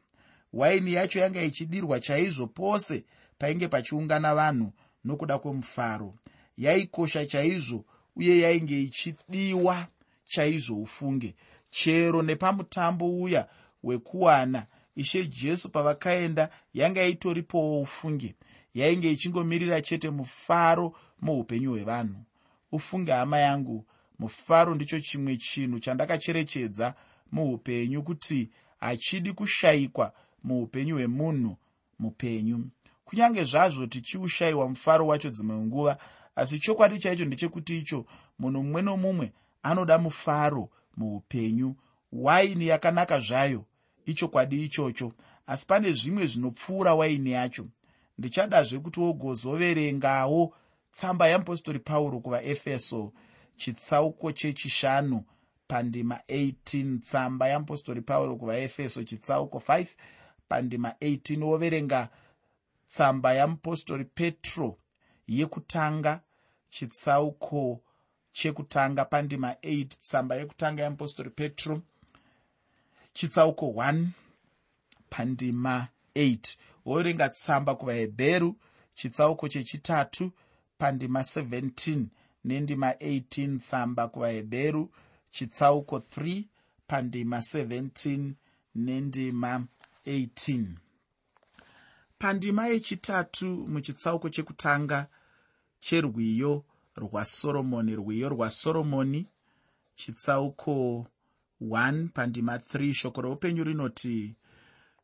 Waini 0.52 0.92
yacho 0.92 1.18
yanga 1.18 1.42
ichidirwa 1.42 2.00
chaizvo 2.00 2.46
pose 2.46 3.04
painge 3.42 3.68
pachiungana 3.68 4.34
vanhu 4.34 4.72
nokuda 5.04 5.38
kwemufaro. 5.38 6.14
Yaikosha 6.56 7.26
chaizvo 7.26 7.84
uye 8.16 8.40
yainge 8.40 8.80
ichidiwa 8.82 9.86
chaizvo 10.24 10.76
ufunge. 10.76 11.34
Chero 11.70 12.22
nepamutambo 12.22 13.20
uya 13.22 13.48
wekuwana 13.82 14.66
ishe 14.96 15.26
jesu 15.26 15.70
pavakaenda 15.70 16.50
yanga 16.74 17.04
itoripowo 17.04 17.80
ufunge. 17.82 18.34
Yainge 18.74 19.10
ichingomirira 19.12 19.80
chete 19.80 20.10
mufaro 20.10 20.96
muupenyu 21.20 21.70
hwevanhu. 21.70 22.24
Ufunge 22.72 23.12
hama 23.12 23.38
yangu 23.38 23.86
mufaro 24.18 24.74
ndicho 24.74 25.00
chimwe 25.00 25.36
chinhu 25.36 25.78
chandakacherechedza 25.78 26.94
muupenyu 27.32 28.02
kuti 28.02 28.50
hachidi 28.80 29.32
kushayikwa 29.32 30.12
muupenyu 30.44 30.94
hwemunhu 30.94 31.56
mupenyu 31.98 32.64
kunyange 33.04 33.44
zvazvo 33.44 33.86
tichiushayiwa 33.86 34.68
mufaro 34.68 35.06
wacho 35.06 35.30
dzimwe 35.30 35.56
nguva 35.56 35.98
asi 36.36 36.58
chokwadi 36.58 36.98
chaicho 36.98 37.24
ndechekuti 37.24 37.78
icho 37.78 38.06
munhu 38.38 38.62
mumwe 38.62 38.82
nomumwe 38.82 39.32
anoda 39.62 39.98
mufaro 39.98 40.70
muupenyu. 40.96 41.76
Waini 42.12 42.66
yakanaka 42.66 43.20
zvayo 43.20 43.64
ichokwadi 44.06 44.64
ichocho. 44.64 45.12
Asi 45.46 45.66
pane 45.66 45.92
zvimwe 45.92 46.26
zvinopfuura 46.26 46.94
waini 46.94 47.30
yacho. 47.32 47.66
Ndichadazve 48.18 48.78
kuti 48.78 49.00
wogozoverengawo 49.00 50.54
tsamba 50.90 51.28
yeapostori 51.28 51.78
pauro 51.78 52.20
kuvaefeso 52.20 53.12
chitsauko 53.56 54.32
chechishanu 54.32 55.24
pandima 55.66 56.20
18 56.28 56.98
tsamba 56.98 57.48
yeapostori 57.48 58.00
pauro 58.00 58.36
kuvaefeso 58.36 59.04
chitsauko 59.04 59.58
5 59.58 59.86
pandima 60.48 60.94
18 61.00 61.42
woverenga 61.42 62.08
tsamba 62.92 63.32
yeapostori 63.32 64.04
petro 64.04 64.78
yekutanga 65.26 66.20
chitsauko 66.70 67.80
chekutanga 68.32 69.04
pandima 69.04 69.52
8 69.52 69.86
tsamba 69.86 70.34
yekutanga 70.36 70.82
yeapostori 70.82 71.30
petro 71.30 71.82
chitsauko 73.14 73.66
1 73.66 74.06
pandima 75.10 75.88
8 76.14 76.56
woverenga 76.84 77.28
tsamba 77.28 77.74
kuvahebheru 77.74 78.56
chitsauko 78.94 79.48
chechitatu 79.48 80.32
pandima 80.78 81.20
17 81.20 82.04
nendima 82.44 82.90
18 82.90 83.58
tsamba 83.58 84.08
kuvahebheru 84.08 84.90
chitsauko 85.30 85.96
3 85.96 86.44
pandima 86.86 87.38
17 87.38 88.32
nendima 88.74 89.66
18 90.06 90.64
pandima 92.22 92.66
yechitatu 92.66 93.46
muchitsauko 93.46 94.28
chekutanga 94.28 95.06
cherwiyo 95.80 96.64
rwasoromoni 96.96 97.96
rwiyo 97.96 98.28
rwasoromoni 98.28 99.26
chitsauko 99.96 101.06
1 101.60 102.08
pandima 102.08 102.56
3 102.56 102.92
shoko 102.94 103.22
reupenyu 103.22 103.64
rinoti 103.64 104.36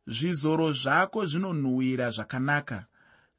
zvizoro 0.06 0.72
zvako 0.72 1.26
zvinonhuhwira 1.26 2.10
zvakanaka. 2.10 2.87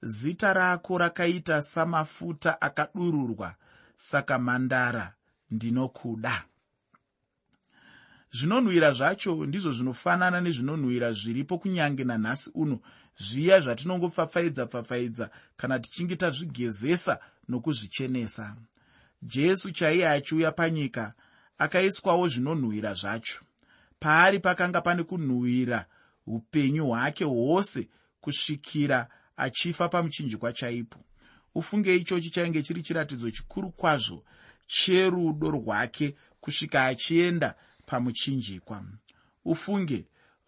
Zita 0.01 0.53
rako 0.53 0.97
rakaita 0.97 1.61
samafuta 1.61 2.61
akadururwa 2.61 3.55
saka 3.97 4.39
mhandara 4.39 5.13
ndinokuda. 5.51 6.43
Zvinonhuhwira 8.31 8.91
zvacho 8.91 9.45
ndizvo 9.45 9.71
zvinofanana 9.71 10.41
nezvinonhuhwira 10.41 11.13
zviripo 11.13 11.57
kunyange 11.57 12.03
nanhasi 12.03 12.51
uno 12.53 12.79
zviya 13.19 13.61
zvatinongopfapfaidza 13.61 14.65
pfapfaidza 14.65 15.29
kana 15.57 15.79
tichinge 15.79 16.15
tazvigezesa 16.15 17.19
nokuzvichenesa. 17.49 18.55
Jesu 19.21 19.71
chaiye 19.71 20.09
achiuya 20.09 20.51
panyika 20.51 21.13
akaiswawo 21.57 22.27
zvinonhuhwira 22.27 22.93
zvacho. 22.93 23.41
Paari 23.99 24.39
pakanga 24.39 24.81
pane 24.81 25.03
kunhuhwira 25.03 25.85
upenyu 26.27 26.85
hwake 26.87 27.23
hwose 27.23 27.89
kusvikira 28.21 29.07
achifa 29.37 29.89
pamuchinjikwa 29.89 30.53
chaipo. 30.53 30.99
Ufunge 31.55 31.95
ichochi 31.95 32.29
chainge 32.29 32.63
chiri 32.63 32.81
chiratidzo 32.81 33.31
chikuru 33.31 33.71
kwazvo 33.71 34.23
cherudo 34.67 35.51
rwake 35.51 36.15
kusvika 36.41 36.85
achienda 36.85 37.55
pamuchinjikwa. 37.85 38.83
Ufunge 39.45 40.05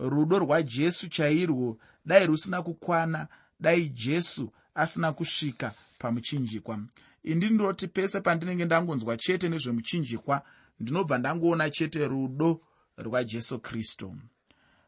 rudo 0.09 0.39
rwajesu 0.39 1.09
chairwo. 1.09 1.77
Dai 2.05 2.25
rusina 2.25 2.61
kukwana 2.61 3.27
dai 3.59 3.89
jesu 3.89 4.51
asina 4.75 5.13
kusvika 5.13 5.73
pamuchinjikwa. 5.99 6.79
Indi 7.23 7.45
ndinoti 7.45 7.87
pese 7.87 8.21
pandinenge 8.21 8.65
ndangonzwa 8.65 9.17
chete 9.17 9.49
nezvemuchinjikwa 9.49 10.41
ndinobva 10.79 11.17
ndangoona 11.17 11.69
chete 11.69 12.07
rudo 12.07 12.61
rwajesu 12.97 13.59
kristu. 13.59 14.15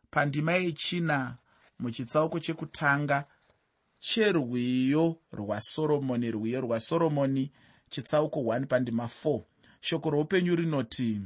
Pandima 0.09 0.53
yechina 0.53 1.37
muchitsauko 1.79 2.39
chekutanga 2.39 3.25
cherwiyo 3.99 5.17
rwasoromoni 5.31 6.31
rwiyo 6.31 6.61
rwasoromoni 6.61 7.51
chitsauko 7.89 8.39
1 8.39 8.65
pandima 8.65 9.05
4 9.05 9.41
shoko 9.81 10.09
roupenyu 10.09 10.55
rinoti 10.55 11.21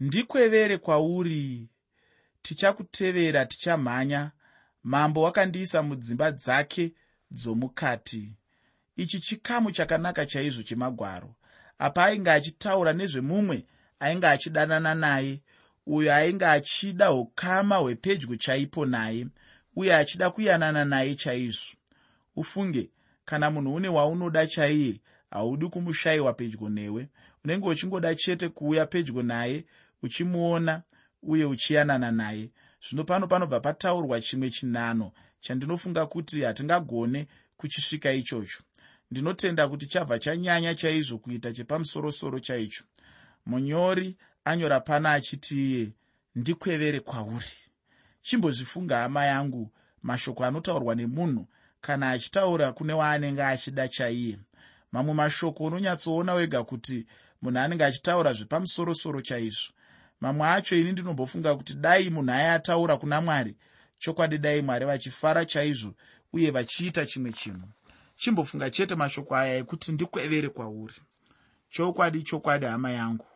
ndikwevere 0.00 0.78
kwauri 0.78 1.68
tichakutevera 2.44 3.46
tichamhanya. 3.46 4.30
Mambo 4.82 5.22
wakandiisa 5.22 5.82
mudzimba 5.82 6.30
dzake 6.30 6.92
dzomukati. 7.30 8.32
Ichi 8.96 9.20
chikamu 9.20 9.70
chakanaka 9.72 10.26
chaizvo 10.26 10.62
chemagwaro. 10.62 11.34
Apa 11.78 12.04
ainge 12.04 12.30
achitaura 12.30 12.92
nezvemumwe 12.92 13.64
ainge 14.00 14.26
achidanana 14.26 14.94
naye. 14.94 15.40
Uyo 15.86 16.14
ainge 16.14 16.46
achida 16.46 17.12
ukama 17.12 17.76
hwepedyo 17.76 18.36
chaipo 18.36 18.86
naye 18.86 19.26
uye 19.76 19.94
achida 19.94 20.30
kuyanana 20.30 20.84
naye 20.84 21.14
chaizvo. 21.14 21.76
Ufunge 22.36 22.90
kana 23.24 23.50
munhu 23.50 23.74
une 23.74 23.88
waunoda 23.88 24.46
chaiye 24.46 25.00
haudi 25.30 25.68
kumushayiwa 25.68 26.32
pedyo 26.32 26.68
newe. 26.68 27.08
Unenge 27.44 27.68
uchingoda 27.68 28.14
chete 28.14 28.48
kuuya 28.48 28.86
pedyo 28.86 29.22
naye 29.22 29.64
uchimuona 30.02 30.82
uye 31.26 31.44
uchiyanana 31.44 32.10
naye. 32.10 32.50
Zvino 32.88 33.04
pano 33.04 33.26
panobva 33.26 33.60
pataurwa 33.60 34.20
chimwe 34.20 34.50
chinhano 34.50 35.12
chandinofunga 35.40 36.06
kuti 36.06 36.42
hatingagone 36.42 37.26
kuchisvika 37.56 38.12
ichocho. 38.12 38.62
Ndinotenda 39.10 39.68
kuti 39.68 39.86
chabva 39.86 40.18
chanyanya 40.18 40.74
chaizvo 40.74 41.18
kuita 41.18 41.52
chepamusorosoro 41.52 42.38
chaicho. 42.40 42.84
Munyori 43.46 44.16
anyora 44.44 44.80
pana 44.80 45.12
achiti 45.12 45.54
iye 45.70 45.92
ndikwevere 46.34 47.00
kwauri. 47.00 47.56
Chimbozvifunga 48.22 48.98
hama 48.98 49.24
yangu 49.24 49.70
mashoko 50.02 50.44
anotaurwa 50.44 50.94
nemunhu 50.94 51.46
kana 51.80 52.10
achitaura 52.10 52.72
kune 52.72 52.92
waanenge 52.92 53.42
achida 53.42 53.88
chaiye. 53.88 54.38
Mamwe 54.92 55.14
mashoko 55.14 55.64
unonyatsoona 55.64 56.34
wega 56.34 56.64
kuti 56.64 57.06
munhu 57.42 57.58
anenge 57.58 57.84
achitaura 57.84 58.32
zvepamusorosoro 58.32 59.20
chaizvo 59.20 59.72
mamwe 60.24 60.48
acho 60.48 60.76
ini 60.76 60.92
ndinombofunga 60.92 61.54
kuti 61.54 61.74
dai 61.74 62.10
munhu 62.10 62.32
ayataura 62.32 62.96
kuna 62.96 63.20
mwari 63.20 63.56
chokwadi 63.98 64.38
dai 64.38 64.62
mwari 64.62 64.84
vachifara 64.86 65.44
chaizvo 65.44 65.94
uye 66.32 66.50
vachiita 66.50 67.06
chimwe 67.06 67.32
chinhu. 67.32 67.68
Chimbofunga 68.16 68.70
chete 68.70 68.94
mashoko 68.94 69.36
aya 69.36 69.56
ekuti 69.56 69.92
ndikwevere 69.92 70.48
kwauri. 70.48 70.94
Chokwadi 71.70 72.22
chokwadi 72.22 72.66
hama 72.66 72.90
yangu 72.90 73.26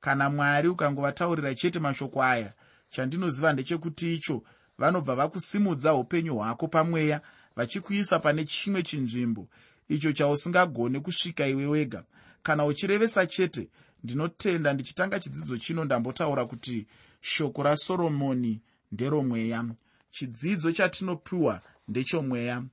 kana 0.00 0.30
mwari 0.30 0.68
ukangovataurira 0.68 1.54
chete 1.54 1.78
mashoko 1.78 2.22
aya 2.22 2.52
chandinoziva 2.90 3.52
ndechekuti 3.52 4.14
icho 4.14 4.42
vanobva 4.78 5.14
vakusimudza 5.14 5.94
upenyu 5.94 6.34
hwako 6.36 6.68
pamweya 6.68 7.20
vachikuisa 7.56 8.18
pane 8.18 8.44
chimwe 8.44 8.82
chinzvimbo 8.82 9.48
icho 9.88 10.12
chausingagone 10.12 11.00
kusvika 11.00 11.46
iwe 11.46 11.66
wega. 11.66 12.04
Kana 12.42 12.64
uchirevesa 12.66 13.26
chete 13.26 13.68
ndinotenda 14.06 14.72
ndichitanga 14.72 15.20
chidzidzo 15.20 15.58
chino 15.58 15.84
ndambotaura 15.84 16.44
kuti 16.46 16.86
shoko 17.20 17.62
rasoromoni 17.62 18.62
nderomweya 18.92 19.64
chidzidzo 20.10 20.72
chatinopiwa 20.72 21.60
ndechomweya 21.88 22.64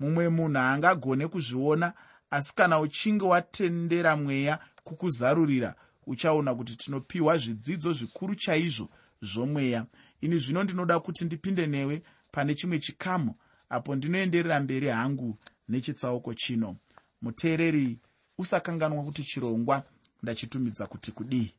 mumwe 0.00 0.28
munhu 0.28 0.58
haangagone 0.58 1.28
kuzviona 1.28 1.92
asi 2.30 2.54
kana 2.54 2.80
uchinge 2.80 3.24
watendera 3.24 4.16
mweya 4.16 4.58
kukuzarurira 4.84 5.74
uchaona 6.06 6.54
kuti 6.54 6.76
tinopiwa 6.76 7.38
zvidzidzo 7.38 7.92
zvikuru 7.92 8.34
chaizvo 8.34 8.88
zvomweya. 9.22 9.86
Ini 10.20 10.38
zvino 10.38 10.64
ndinoda 10.64 11.00
kuti 11.00 11.24
ndipinde 11.24 11.66
newe 11.66 12.02
pane 12.32 12.54
chimwe 12.54 12.78
chikamu 12.78 13.34
apo 13.68 13.94
ndinoenderera 13.94 14.60
mberi 14.60 14.88
hangu 14.88 15.38
nechitsauko 15.68 16.34
chino. 16.34 16.76
Muteereri 17.22 17.98
usakanganwa 18.38 19.04
kuti 19.04 19.22
chirongwa 19.22 19.82
ndachitumidza 20.22 20.86
kuti 20.86 21.12
kudii? 21.12 21.54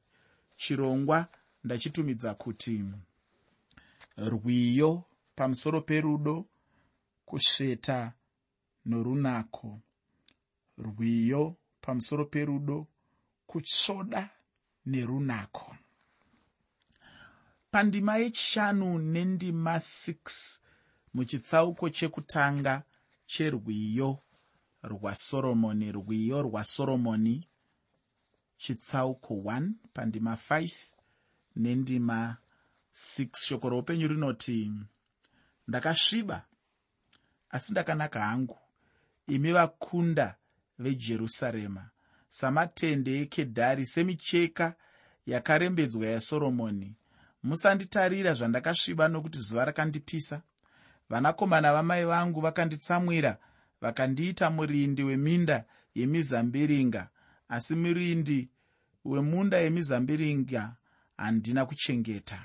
Chirongwa 0.57 1.27
ndachitumidza 1.63 2.33
kuti 2.33 2.83
rwiyo 4.17 5.03
pamusoro 5.35 5.81
perudo 5.81 6.45
kusveta 7.25 8.13
norunako. 8.85 9.79
Rwiyo 10.77 11.55
pamusoro 11.81 12.25
perudo 12.25 12.87
kutsvoda 13.45 14.29
nerunako. 14.85 15.75
Pandima 17.71 18.17
yechishanu 18.17 18.99
nendima 18.99 19.75
6 19.77 20.59
muchitsauko 21.13 21.89
chekutanga 21.89 22.83
cherwiyo 23.25 24.19
rwasoromoni 24.83 25.91
rwiyo 25.91 26.41
rwasoromoni 26.41 27.47
chitsauko 28.63 29.33
1 29.33 29.71
pandima 29.93 30.37
5 30.49 30.71
nendima 31.55 32.37
6 32.93 33.45
shoko 33.47 33.69
roupenyu 33.69 34.07
rinoti 34.07 34.71
ndakasviba 35.67 36.45
asi 37.49 37.71
ndakanaka 37.71 38.21
hangu. 38.21 38.57
Imi 39.27 39.51
vakunda 39.51 40.35
vejerusarema 40.79 41.89
samatende 42.29 43.21
ekedhari 43.21 43.85
semicheka 43.85 44.75
yakarembedzwa 45.25 46.07
yasoromoni. 46.07 46.95
Musanditarira 47.43 48.33
zvandakasviba 48.33 49.07
nokuti 49.07 49.39
zuva 49.39 49.65
rakandipisa. 49.65 50.41
Vanakomana 51.09 51.73
vamai 51.73 52.05
vangu 52.05 52.41
vakanditsamwira 52.41 53.37
vakandiita 53.81 54.49
murindi 54.49 55.03
weminda 55.03 55.65
yemizambiringa 55.95 57.09
asi 57.49 57.75
murindi 57.75 58.49
wemunda 59.05 59.57
yemizambiringa 59.57 60.75
handina 61.17 61.65
kuchengeta. 61.65 62.43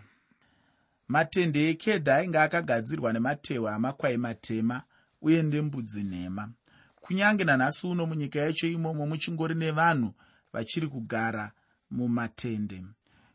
Matende 1.09 1.71
ekedha 1.71 2.17
ainge 2.17 2.39
akagadzirwa 2.39 3.13
nematehwe 3.13 3.71
amakwai 3.71 4.17
matema 4.17 4.83
uye 5.21 5.43
ndembudzi 5.43 6.03
nhema. 6.05 6.51
Kunyange 7.01 7.45
nanhasi 7.45 7.87
uno 7.87 8.07
munyika 8.07 8.39
yacho 8.39 8.67
imomo 8.69 9.07
muchingori 9.07 9.55
nevanhu 9.55 10.15
vachiri 10.53 10.87
kugara 10.89 11.53
mumatende. 11.91 12.85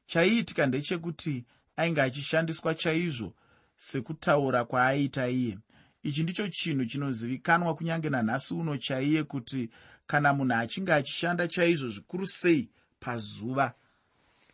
Chaiitika 0.06 0.66
ndechekuti 0.66 1.46
ainge 1.76 2.02
achishandiswa 2.02 2.76
chaizvo 2.76 3.34
sekutaura 3.78 4.66
kwaaiita 4.66 5.28
iye. 5.30 5.58
Ichi 6.04 6.24
ndicho 6.24 6.48
chinhu 6.48 6.86
chinozivikanwa 6.86 7.76
kunyange 7.76 8.10
nanhasi 8.10 8.54
uno 8.54 8.78
chaiye 8.78 9.24
kuti 9.24 9.70
kana 10.08 10.34
munhu 10.34 10.54
achinge 10.54 10.94
achishanda 10.94 11.48
chaizvo 11.48 11.90
zvikuru 11.90 12.28
sei 12.28 12.70
pazuva 13.04 13.74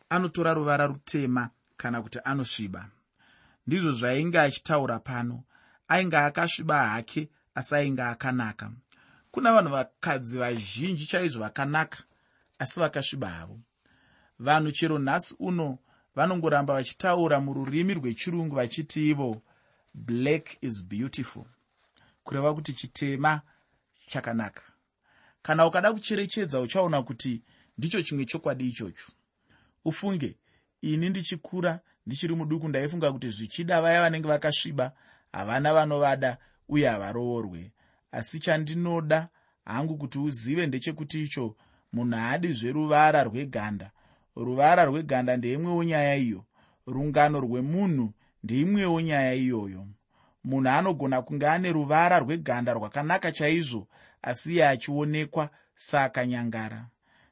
anotora 0.10 0.54
ruvara 0.54 0.88
rutema 0.88 1.50
kana 1.78 2.02
kuti 2.02 2.20
anosviba. 2.24 2.90
Ndizvo 3.68 3.92
zvainge 3.92 4.40
achitaura 4.40 5.00
pano 5.00 5.44
ainge 5.88 6.18
akasviba 6.18 6.88
hake 6.90 7.30
asi 7.56 7.76
ainge 7.76 8.02
akanaka. 8.02 8.72
Kuna 9.32 9.54
vanhu 9.54 9.72
vakadzi 9.72 10.38
vazhinji 10.38 11.06
chaizvo 11.06 11.40
vakanaka 11.42 12.04
asi 12.60 12.80
vakasviba 12.80 13.30
havo. 13.30 13.60
Vanhu 14.40 14.72
chero 14.72 15.00
nhasi 15.00 15.36
uno 15.40 15.78
vanongoramba 16.16 16.74
vachitaura 16.74 17.40
mururimi 17.40 17.94
rwechirungu 17.94 18.56
vachiti 18.56 19.10
ivo 19.10 19.42
black 19.94 20.58
is 20.62 20.86
beautiful. 20.86 21.46
Kureva 22.24 22.54
kuti 22.54 22.74
chitema 22.74 23.42
chakanaka. 24.08 24.62
Kana 25.42 25.66
ukada 25.68 25.94
kucherechedza 25.94 26.60
uchaona 26.60 27.02
kuti 27.02 27.44
ndicho 27.80 28.02
chimwe 28.02 28.26
chokwadi 28.26 28.68
ichocho. 28.70 29.12
Ufunge 29.86 30.38
ini 30.82 31.10
ndichikura 31.10 31.80
ndichiri 32.06 32.36
muduku 32.36 32.68
ndaifunga 32.68 33.12
kuti 33.12 33.30
zvichida 33.30 33.82
vaya 33.82 34.02
vanenge 34.02 34.28
vakasviba 34.28 34.92
havana 35.32 35.74
vanovada 35.74 36.38
uye 36.70 36.88
havaroorwe. 36.88 37.72
Asi 38.12 38.40
chandinoda 38.40 39.28
hangu 39.66 39.98
kuti 39.98 40.20
uzive 40.20 40.68
ndechekuti 40.68 41.24
icho 41.24 41.56
munhu 41.94 42.18
haadi 42.18 42.54
zveruvara 42.54 43.24
rweganda. 43.24 43.92
Ruvara 44.36 44.86
rweganda 44.86 45.38
ndeimwewo 45.38 45.84
nyaya 45.84 46.16
iyo. 46.16 46.46
Rungano 46.88 47.40
rwemunhu 47.40 48.14
ndeimwewo 48.44 49.02
nyaya 49.02 49.34
iyoyo. 49.34 49.88
Munhu 50.44 50.70
anogona 50.70 51.22
kunge 51.22 51.48
ane 51.48 51.72
ruvara 51.72 52.20
rweganda 52.20 52.74
rwakanaka 52.74 53.32
chaizvo 53.32 53.88
asi 54.22 54.54
iye 54.54 54.68
achionekwa 54.68 55.50
saakanyangara 55.76 56.88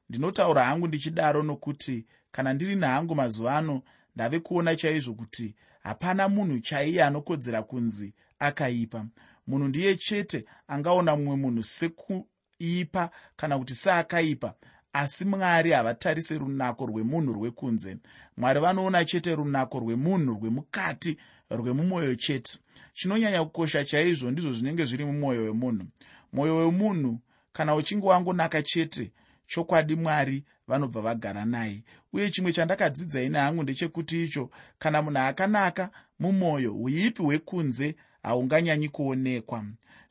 ndinotaura 0.10 0.66
hangu 0.66 0.88
ndichidaro 0.88 1.44
nokuti 1.44 2.06
kana 2.32 2.54
ndiri 2.54 2.76
nehangu 2.76 3.16
mazuva 3.16 3.58
ano 3.58 3.82
ndave 4.16 4.40
kuona 4.40 4.76
chaizvo 4.76 5.14
kuti 5.14 5.56
hapana 5.84 6.30
munhu 6.30 6.60
chaiye 6.60 7.04
anokodzera 7.04 7.64
kunzi 7.64 8.14
akaipa. 8.40 9.06
Munhu 9.48 9.68
ndiye 9.68 9.96
chete 9.96 10.46
angaona 10.68 11.16
mumwe 11.16 11.36
munhu 11.36 11.64
sekuipa 11.64 13.10
kana 13.36 13.58
kuti 13.60 13.76
seakaipa 13.76 14.54
asi 14.94 15.26
mwari 15.26 15.72
havatarise 15.72 16.38
runako 16.38 16.86
rwemunhu 16.86 17.34
rwekunze. 17.34 17.98
Mwari 18.38 18.60
vanoona 18.60 19.06
chete 19.06 19.36
runako 19.36 19.80
rwemunhu 19.80 20.34
rwemukati 20.40 21.18
rwemumwoyo 21.50 22.16
chete. 22.16 22.60
Chinonyanya 22.94 23.44
kukosha 23.44 23.86
chaizvo 23.86 24.32
ndizvo 24.32 24.54
zvinenge 24.54 24.86
zviri 24.86 25.06
mumwoyo 25.06 25.44
wemunhu. 25.44 25.86
Mwoyo 26.34 26.58
wemunhu 26.58 27.20
kana 27.54 27.76
uchinge 27.76 28.06
wangonaka 28.08 28.62
chete 28.62 29.12
chokwadi 29.48 29.96
mwari 29.96 30.44
vanobva 30.68 31.02
vagara 31.02 31.46
naye. 31.46 31.84
Uye 32.14 32.32
chimwe 32.32 32.54
chandakadzidza 32.54 33.22
ine 33.22 33.40
hangu 33.40 33.64
ndechekuti 33.64 34.24
icho 34.24 34.50
kana 34.80 35.02
munhu 35.02 35.20
akanaka 35.20 35.90
mumwoyo 36.20 36.76
uipi 36.76 37.22
hwekunze 37.22 37.96
haunganyanyi 38.24 38.90
kuonekwa. 38.90 39.66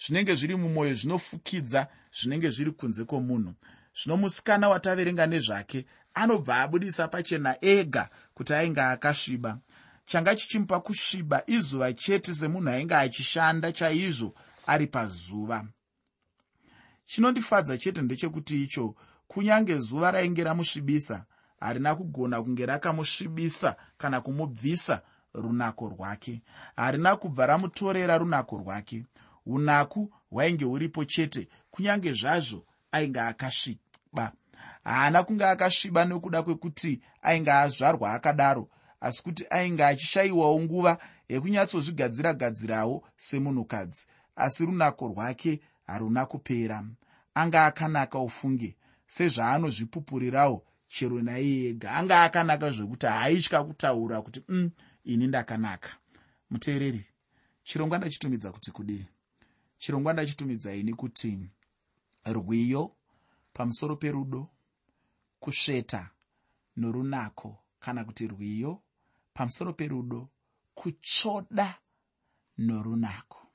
Zvinenge 0.06 0.34
zviri 0.34 0.56
mumwoyo 0.56 0.94
zvinofukidza 0.94 1.86
zvinenge 2.20 2.50
zviri 2.50 2.70
kunze 2.70 3.04
kwomunhu. 3.04 3.54
Zvino 4.02 4.16
musikana 4.16 4.68
wataverenga 4.68 5.26
nezvake 5.26 5.86
anobva 6.14 6.60
abudisa 6.60 7.08
pachena 7.08 7.56
ega 7.60 8.08
kuti 8.34 8.54
ainge 8.54 8.80
akasviba. 8.80 9.58
Changa 10.06 10.36
chichimupa 10.36 10.80
kusviba 10.80 11.42
izuva 11.46 11.92
chete 11.92 12.34
semunhu 12.34 12.70
ainge 12.70 12.94
achishanda 12.94 13.72
chaizvo 13.72 14.34
ari 14.66 14.86
pazuva. 14.86 15.66
Chinondifadza 17.06 17.78
chete 17.78 18.02
ndechekuti 18.02 18.62
icho 18.62 18.94
kunyange 19.28 19.78
zuva 19.78 20.10
rainge 20.10 20.44
ramusvibisa 20.44 21.24
harina 21.60 21.94
kugona 21.94 22.42
kunge 22.42 22.66
rakamusvibisa 22.66 23.76
kana 23.98 24.20
kumubvisa 24.20 25.02
runako 25.34 25.88
rwake. 25.88 26.42
Harina 26.76 27.16
kubva 27.16 27.46
ramutorera 27.46 28.18
runako 28.18 28.56
rwake. 28.58 29.04
Unaku 29.46 30.12
hwainge 30.30 30.64
huripo 30.64 31.04
chete 31.04 31.48
kunyange 31.70 32.12
zvazvo 32.12 32.64
ainge 32.92 33.20
akasviba. 33.20 34.32
Haana 34.84 35.22
kunge 35.22 35.44
akasviba 35.44 36.04
nekuda 36.04 36.42
kwekuti 36.42 37.00
ainge 37.22 37.52
azvarwa 37.52 38.12
akadaro 38.12 38.68
asi 39.00 39.22
kuti 39.22 39.46
ainge 39.50 39.84
achishayiwawo 39.84 40.60
nguva 40.60 40.98
yekunyatsozvigadzira 41.28 42.34
gadzirawo 42.34 43.04
semunhukadzi 43.16 44.06
asi 44.36 44.66
runako 44.66 45.08
rwake 45.08 45.60
haruna 45.86 46.26
kupera. 46.26 46.84
Anga 47.34 47.66
akanaka 47.66 48.18
ufunge 48.18 48.76
sezvaanozvipupurirawo 49.06 50.66
chero 50.88 51.22
naiye 51.22 51.70
ega 51.70 51.92
anga 51.98 52.22
akanaka 52.22 52.70
zvekuti 52.70 53.06
haaitya 53.06 53.64
kutaura 53.64 54.22
kuti 54.22 54.42
mm, 54.48 54.70
ini 55.04 55.26
ndakanaka. 55.26 55.90
Muteereri 56.50 57.04
chirongwa 57.62 57.98
ndachitumidza 57.98 58.52
kuti 58.52 58.70
kudii? 58.70 59.06
Chirongwa 59.78 60.12
ndachitumidza 60.12 60.74
ini 60.74 60.94
kuti 60.94 61.50
rwiyo 62.24 62.96
pamusoro 63.52 63.96
perudo 63.96 64.50
kusveta 65.40 66.10
norunako 66.76 67.58
kana 67.80 68.04
kuti 68.04 68.26
rwiyo 68.26 68.82
pamusoro 69.34 69.72
perudo 69.72 70.28
kutsvoda 70.74 71.78
norunako. 72.58 73.46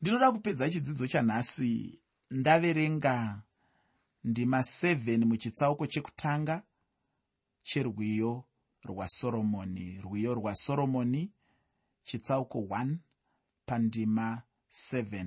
Ndinoda 0.00 0.32
kupedza 0.32 0.70
chidzidzo 0.70 1.06
chanhasi 1.06 2.02
ndaverenga 2.30 3.42
ndima 4.28 4.58
7 4.58 5.24
muchitsauko 5.24 5.86
chekutanga 5.86 6.62
cherwiyo 7.62 8.44
rwasoromoni 8.84 9.98
rwiyo 10.04 10.34
rwasoromoni 10.34 11.32
chitsauko 12.04 12.58
1 12.58 12.96
pandima 13.66 14.42
7 14.70 15.26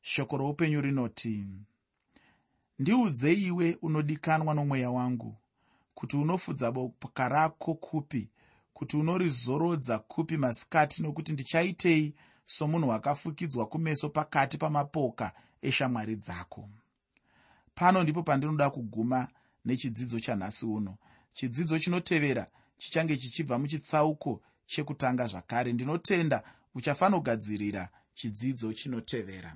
shoko 0.00 0.36
roupenyu 0.36 0.80
rinoti 0.80 1.46
ndiudze 2.78 3.32
iwe 3.32 3.78
unodikanwa 3.82 4.54
nomweya 4.54 4.90
wangu 4.90 5.36
kuti 5.94 6.16
unofudza 6.16 6.72
boka 6.72 7.28
rako 7.28 7.74
kupi 7.74 8.30
kuti 8.72 8.96
unorizorodza 8.96 9.98
kupi 9.98 10.36
masikati 10.36 11.02
nokuti 11.02 11.32
ndichaitei 11.32 12.14
somunhu 12.44 12.92
akafukidzwa 12.92 13.66
kumeso 13.66 14.08
pakati 14.08 14.58
pamapoka 14.58 15.32
eshamwari 15.62 16.16
dzako 16.16 16.68
pano 17.74 18.02
ndipo 18.02 18.22
pandinoda 18.22 18.70
kuguma 18.70 19.28
nechidzidzo 19.64 20.20
chanhasi 20.20 20.66
uno. 20.66 20.98
Chidzidzo 21.32 21.78
chinotevera 21.78 22.46
chichange 22.76 23.16
chichibva 23.16 23.58
muchitsauko 23.58 24.42
chekutanga 24.66 25.26
zvakare. 25.26 25.72
Ndinotenda 25.72 26.42
uchafanogadzirira 26.74 27.88
chidzidzo 28.14 28.72
chinotevera 28.72 29.54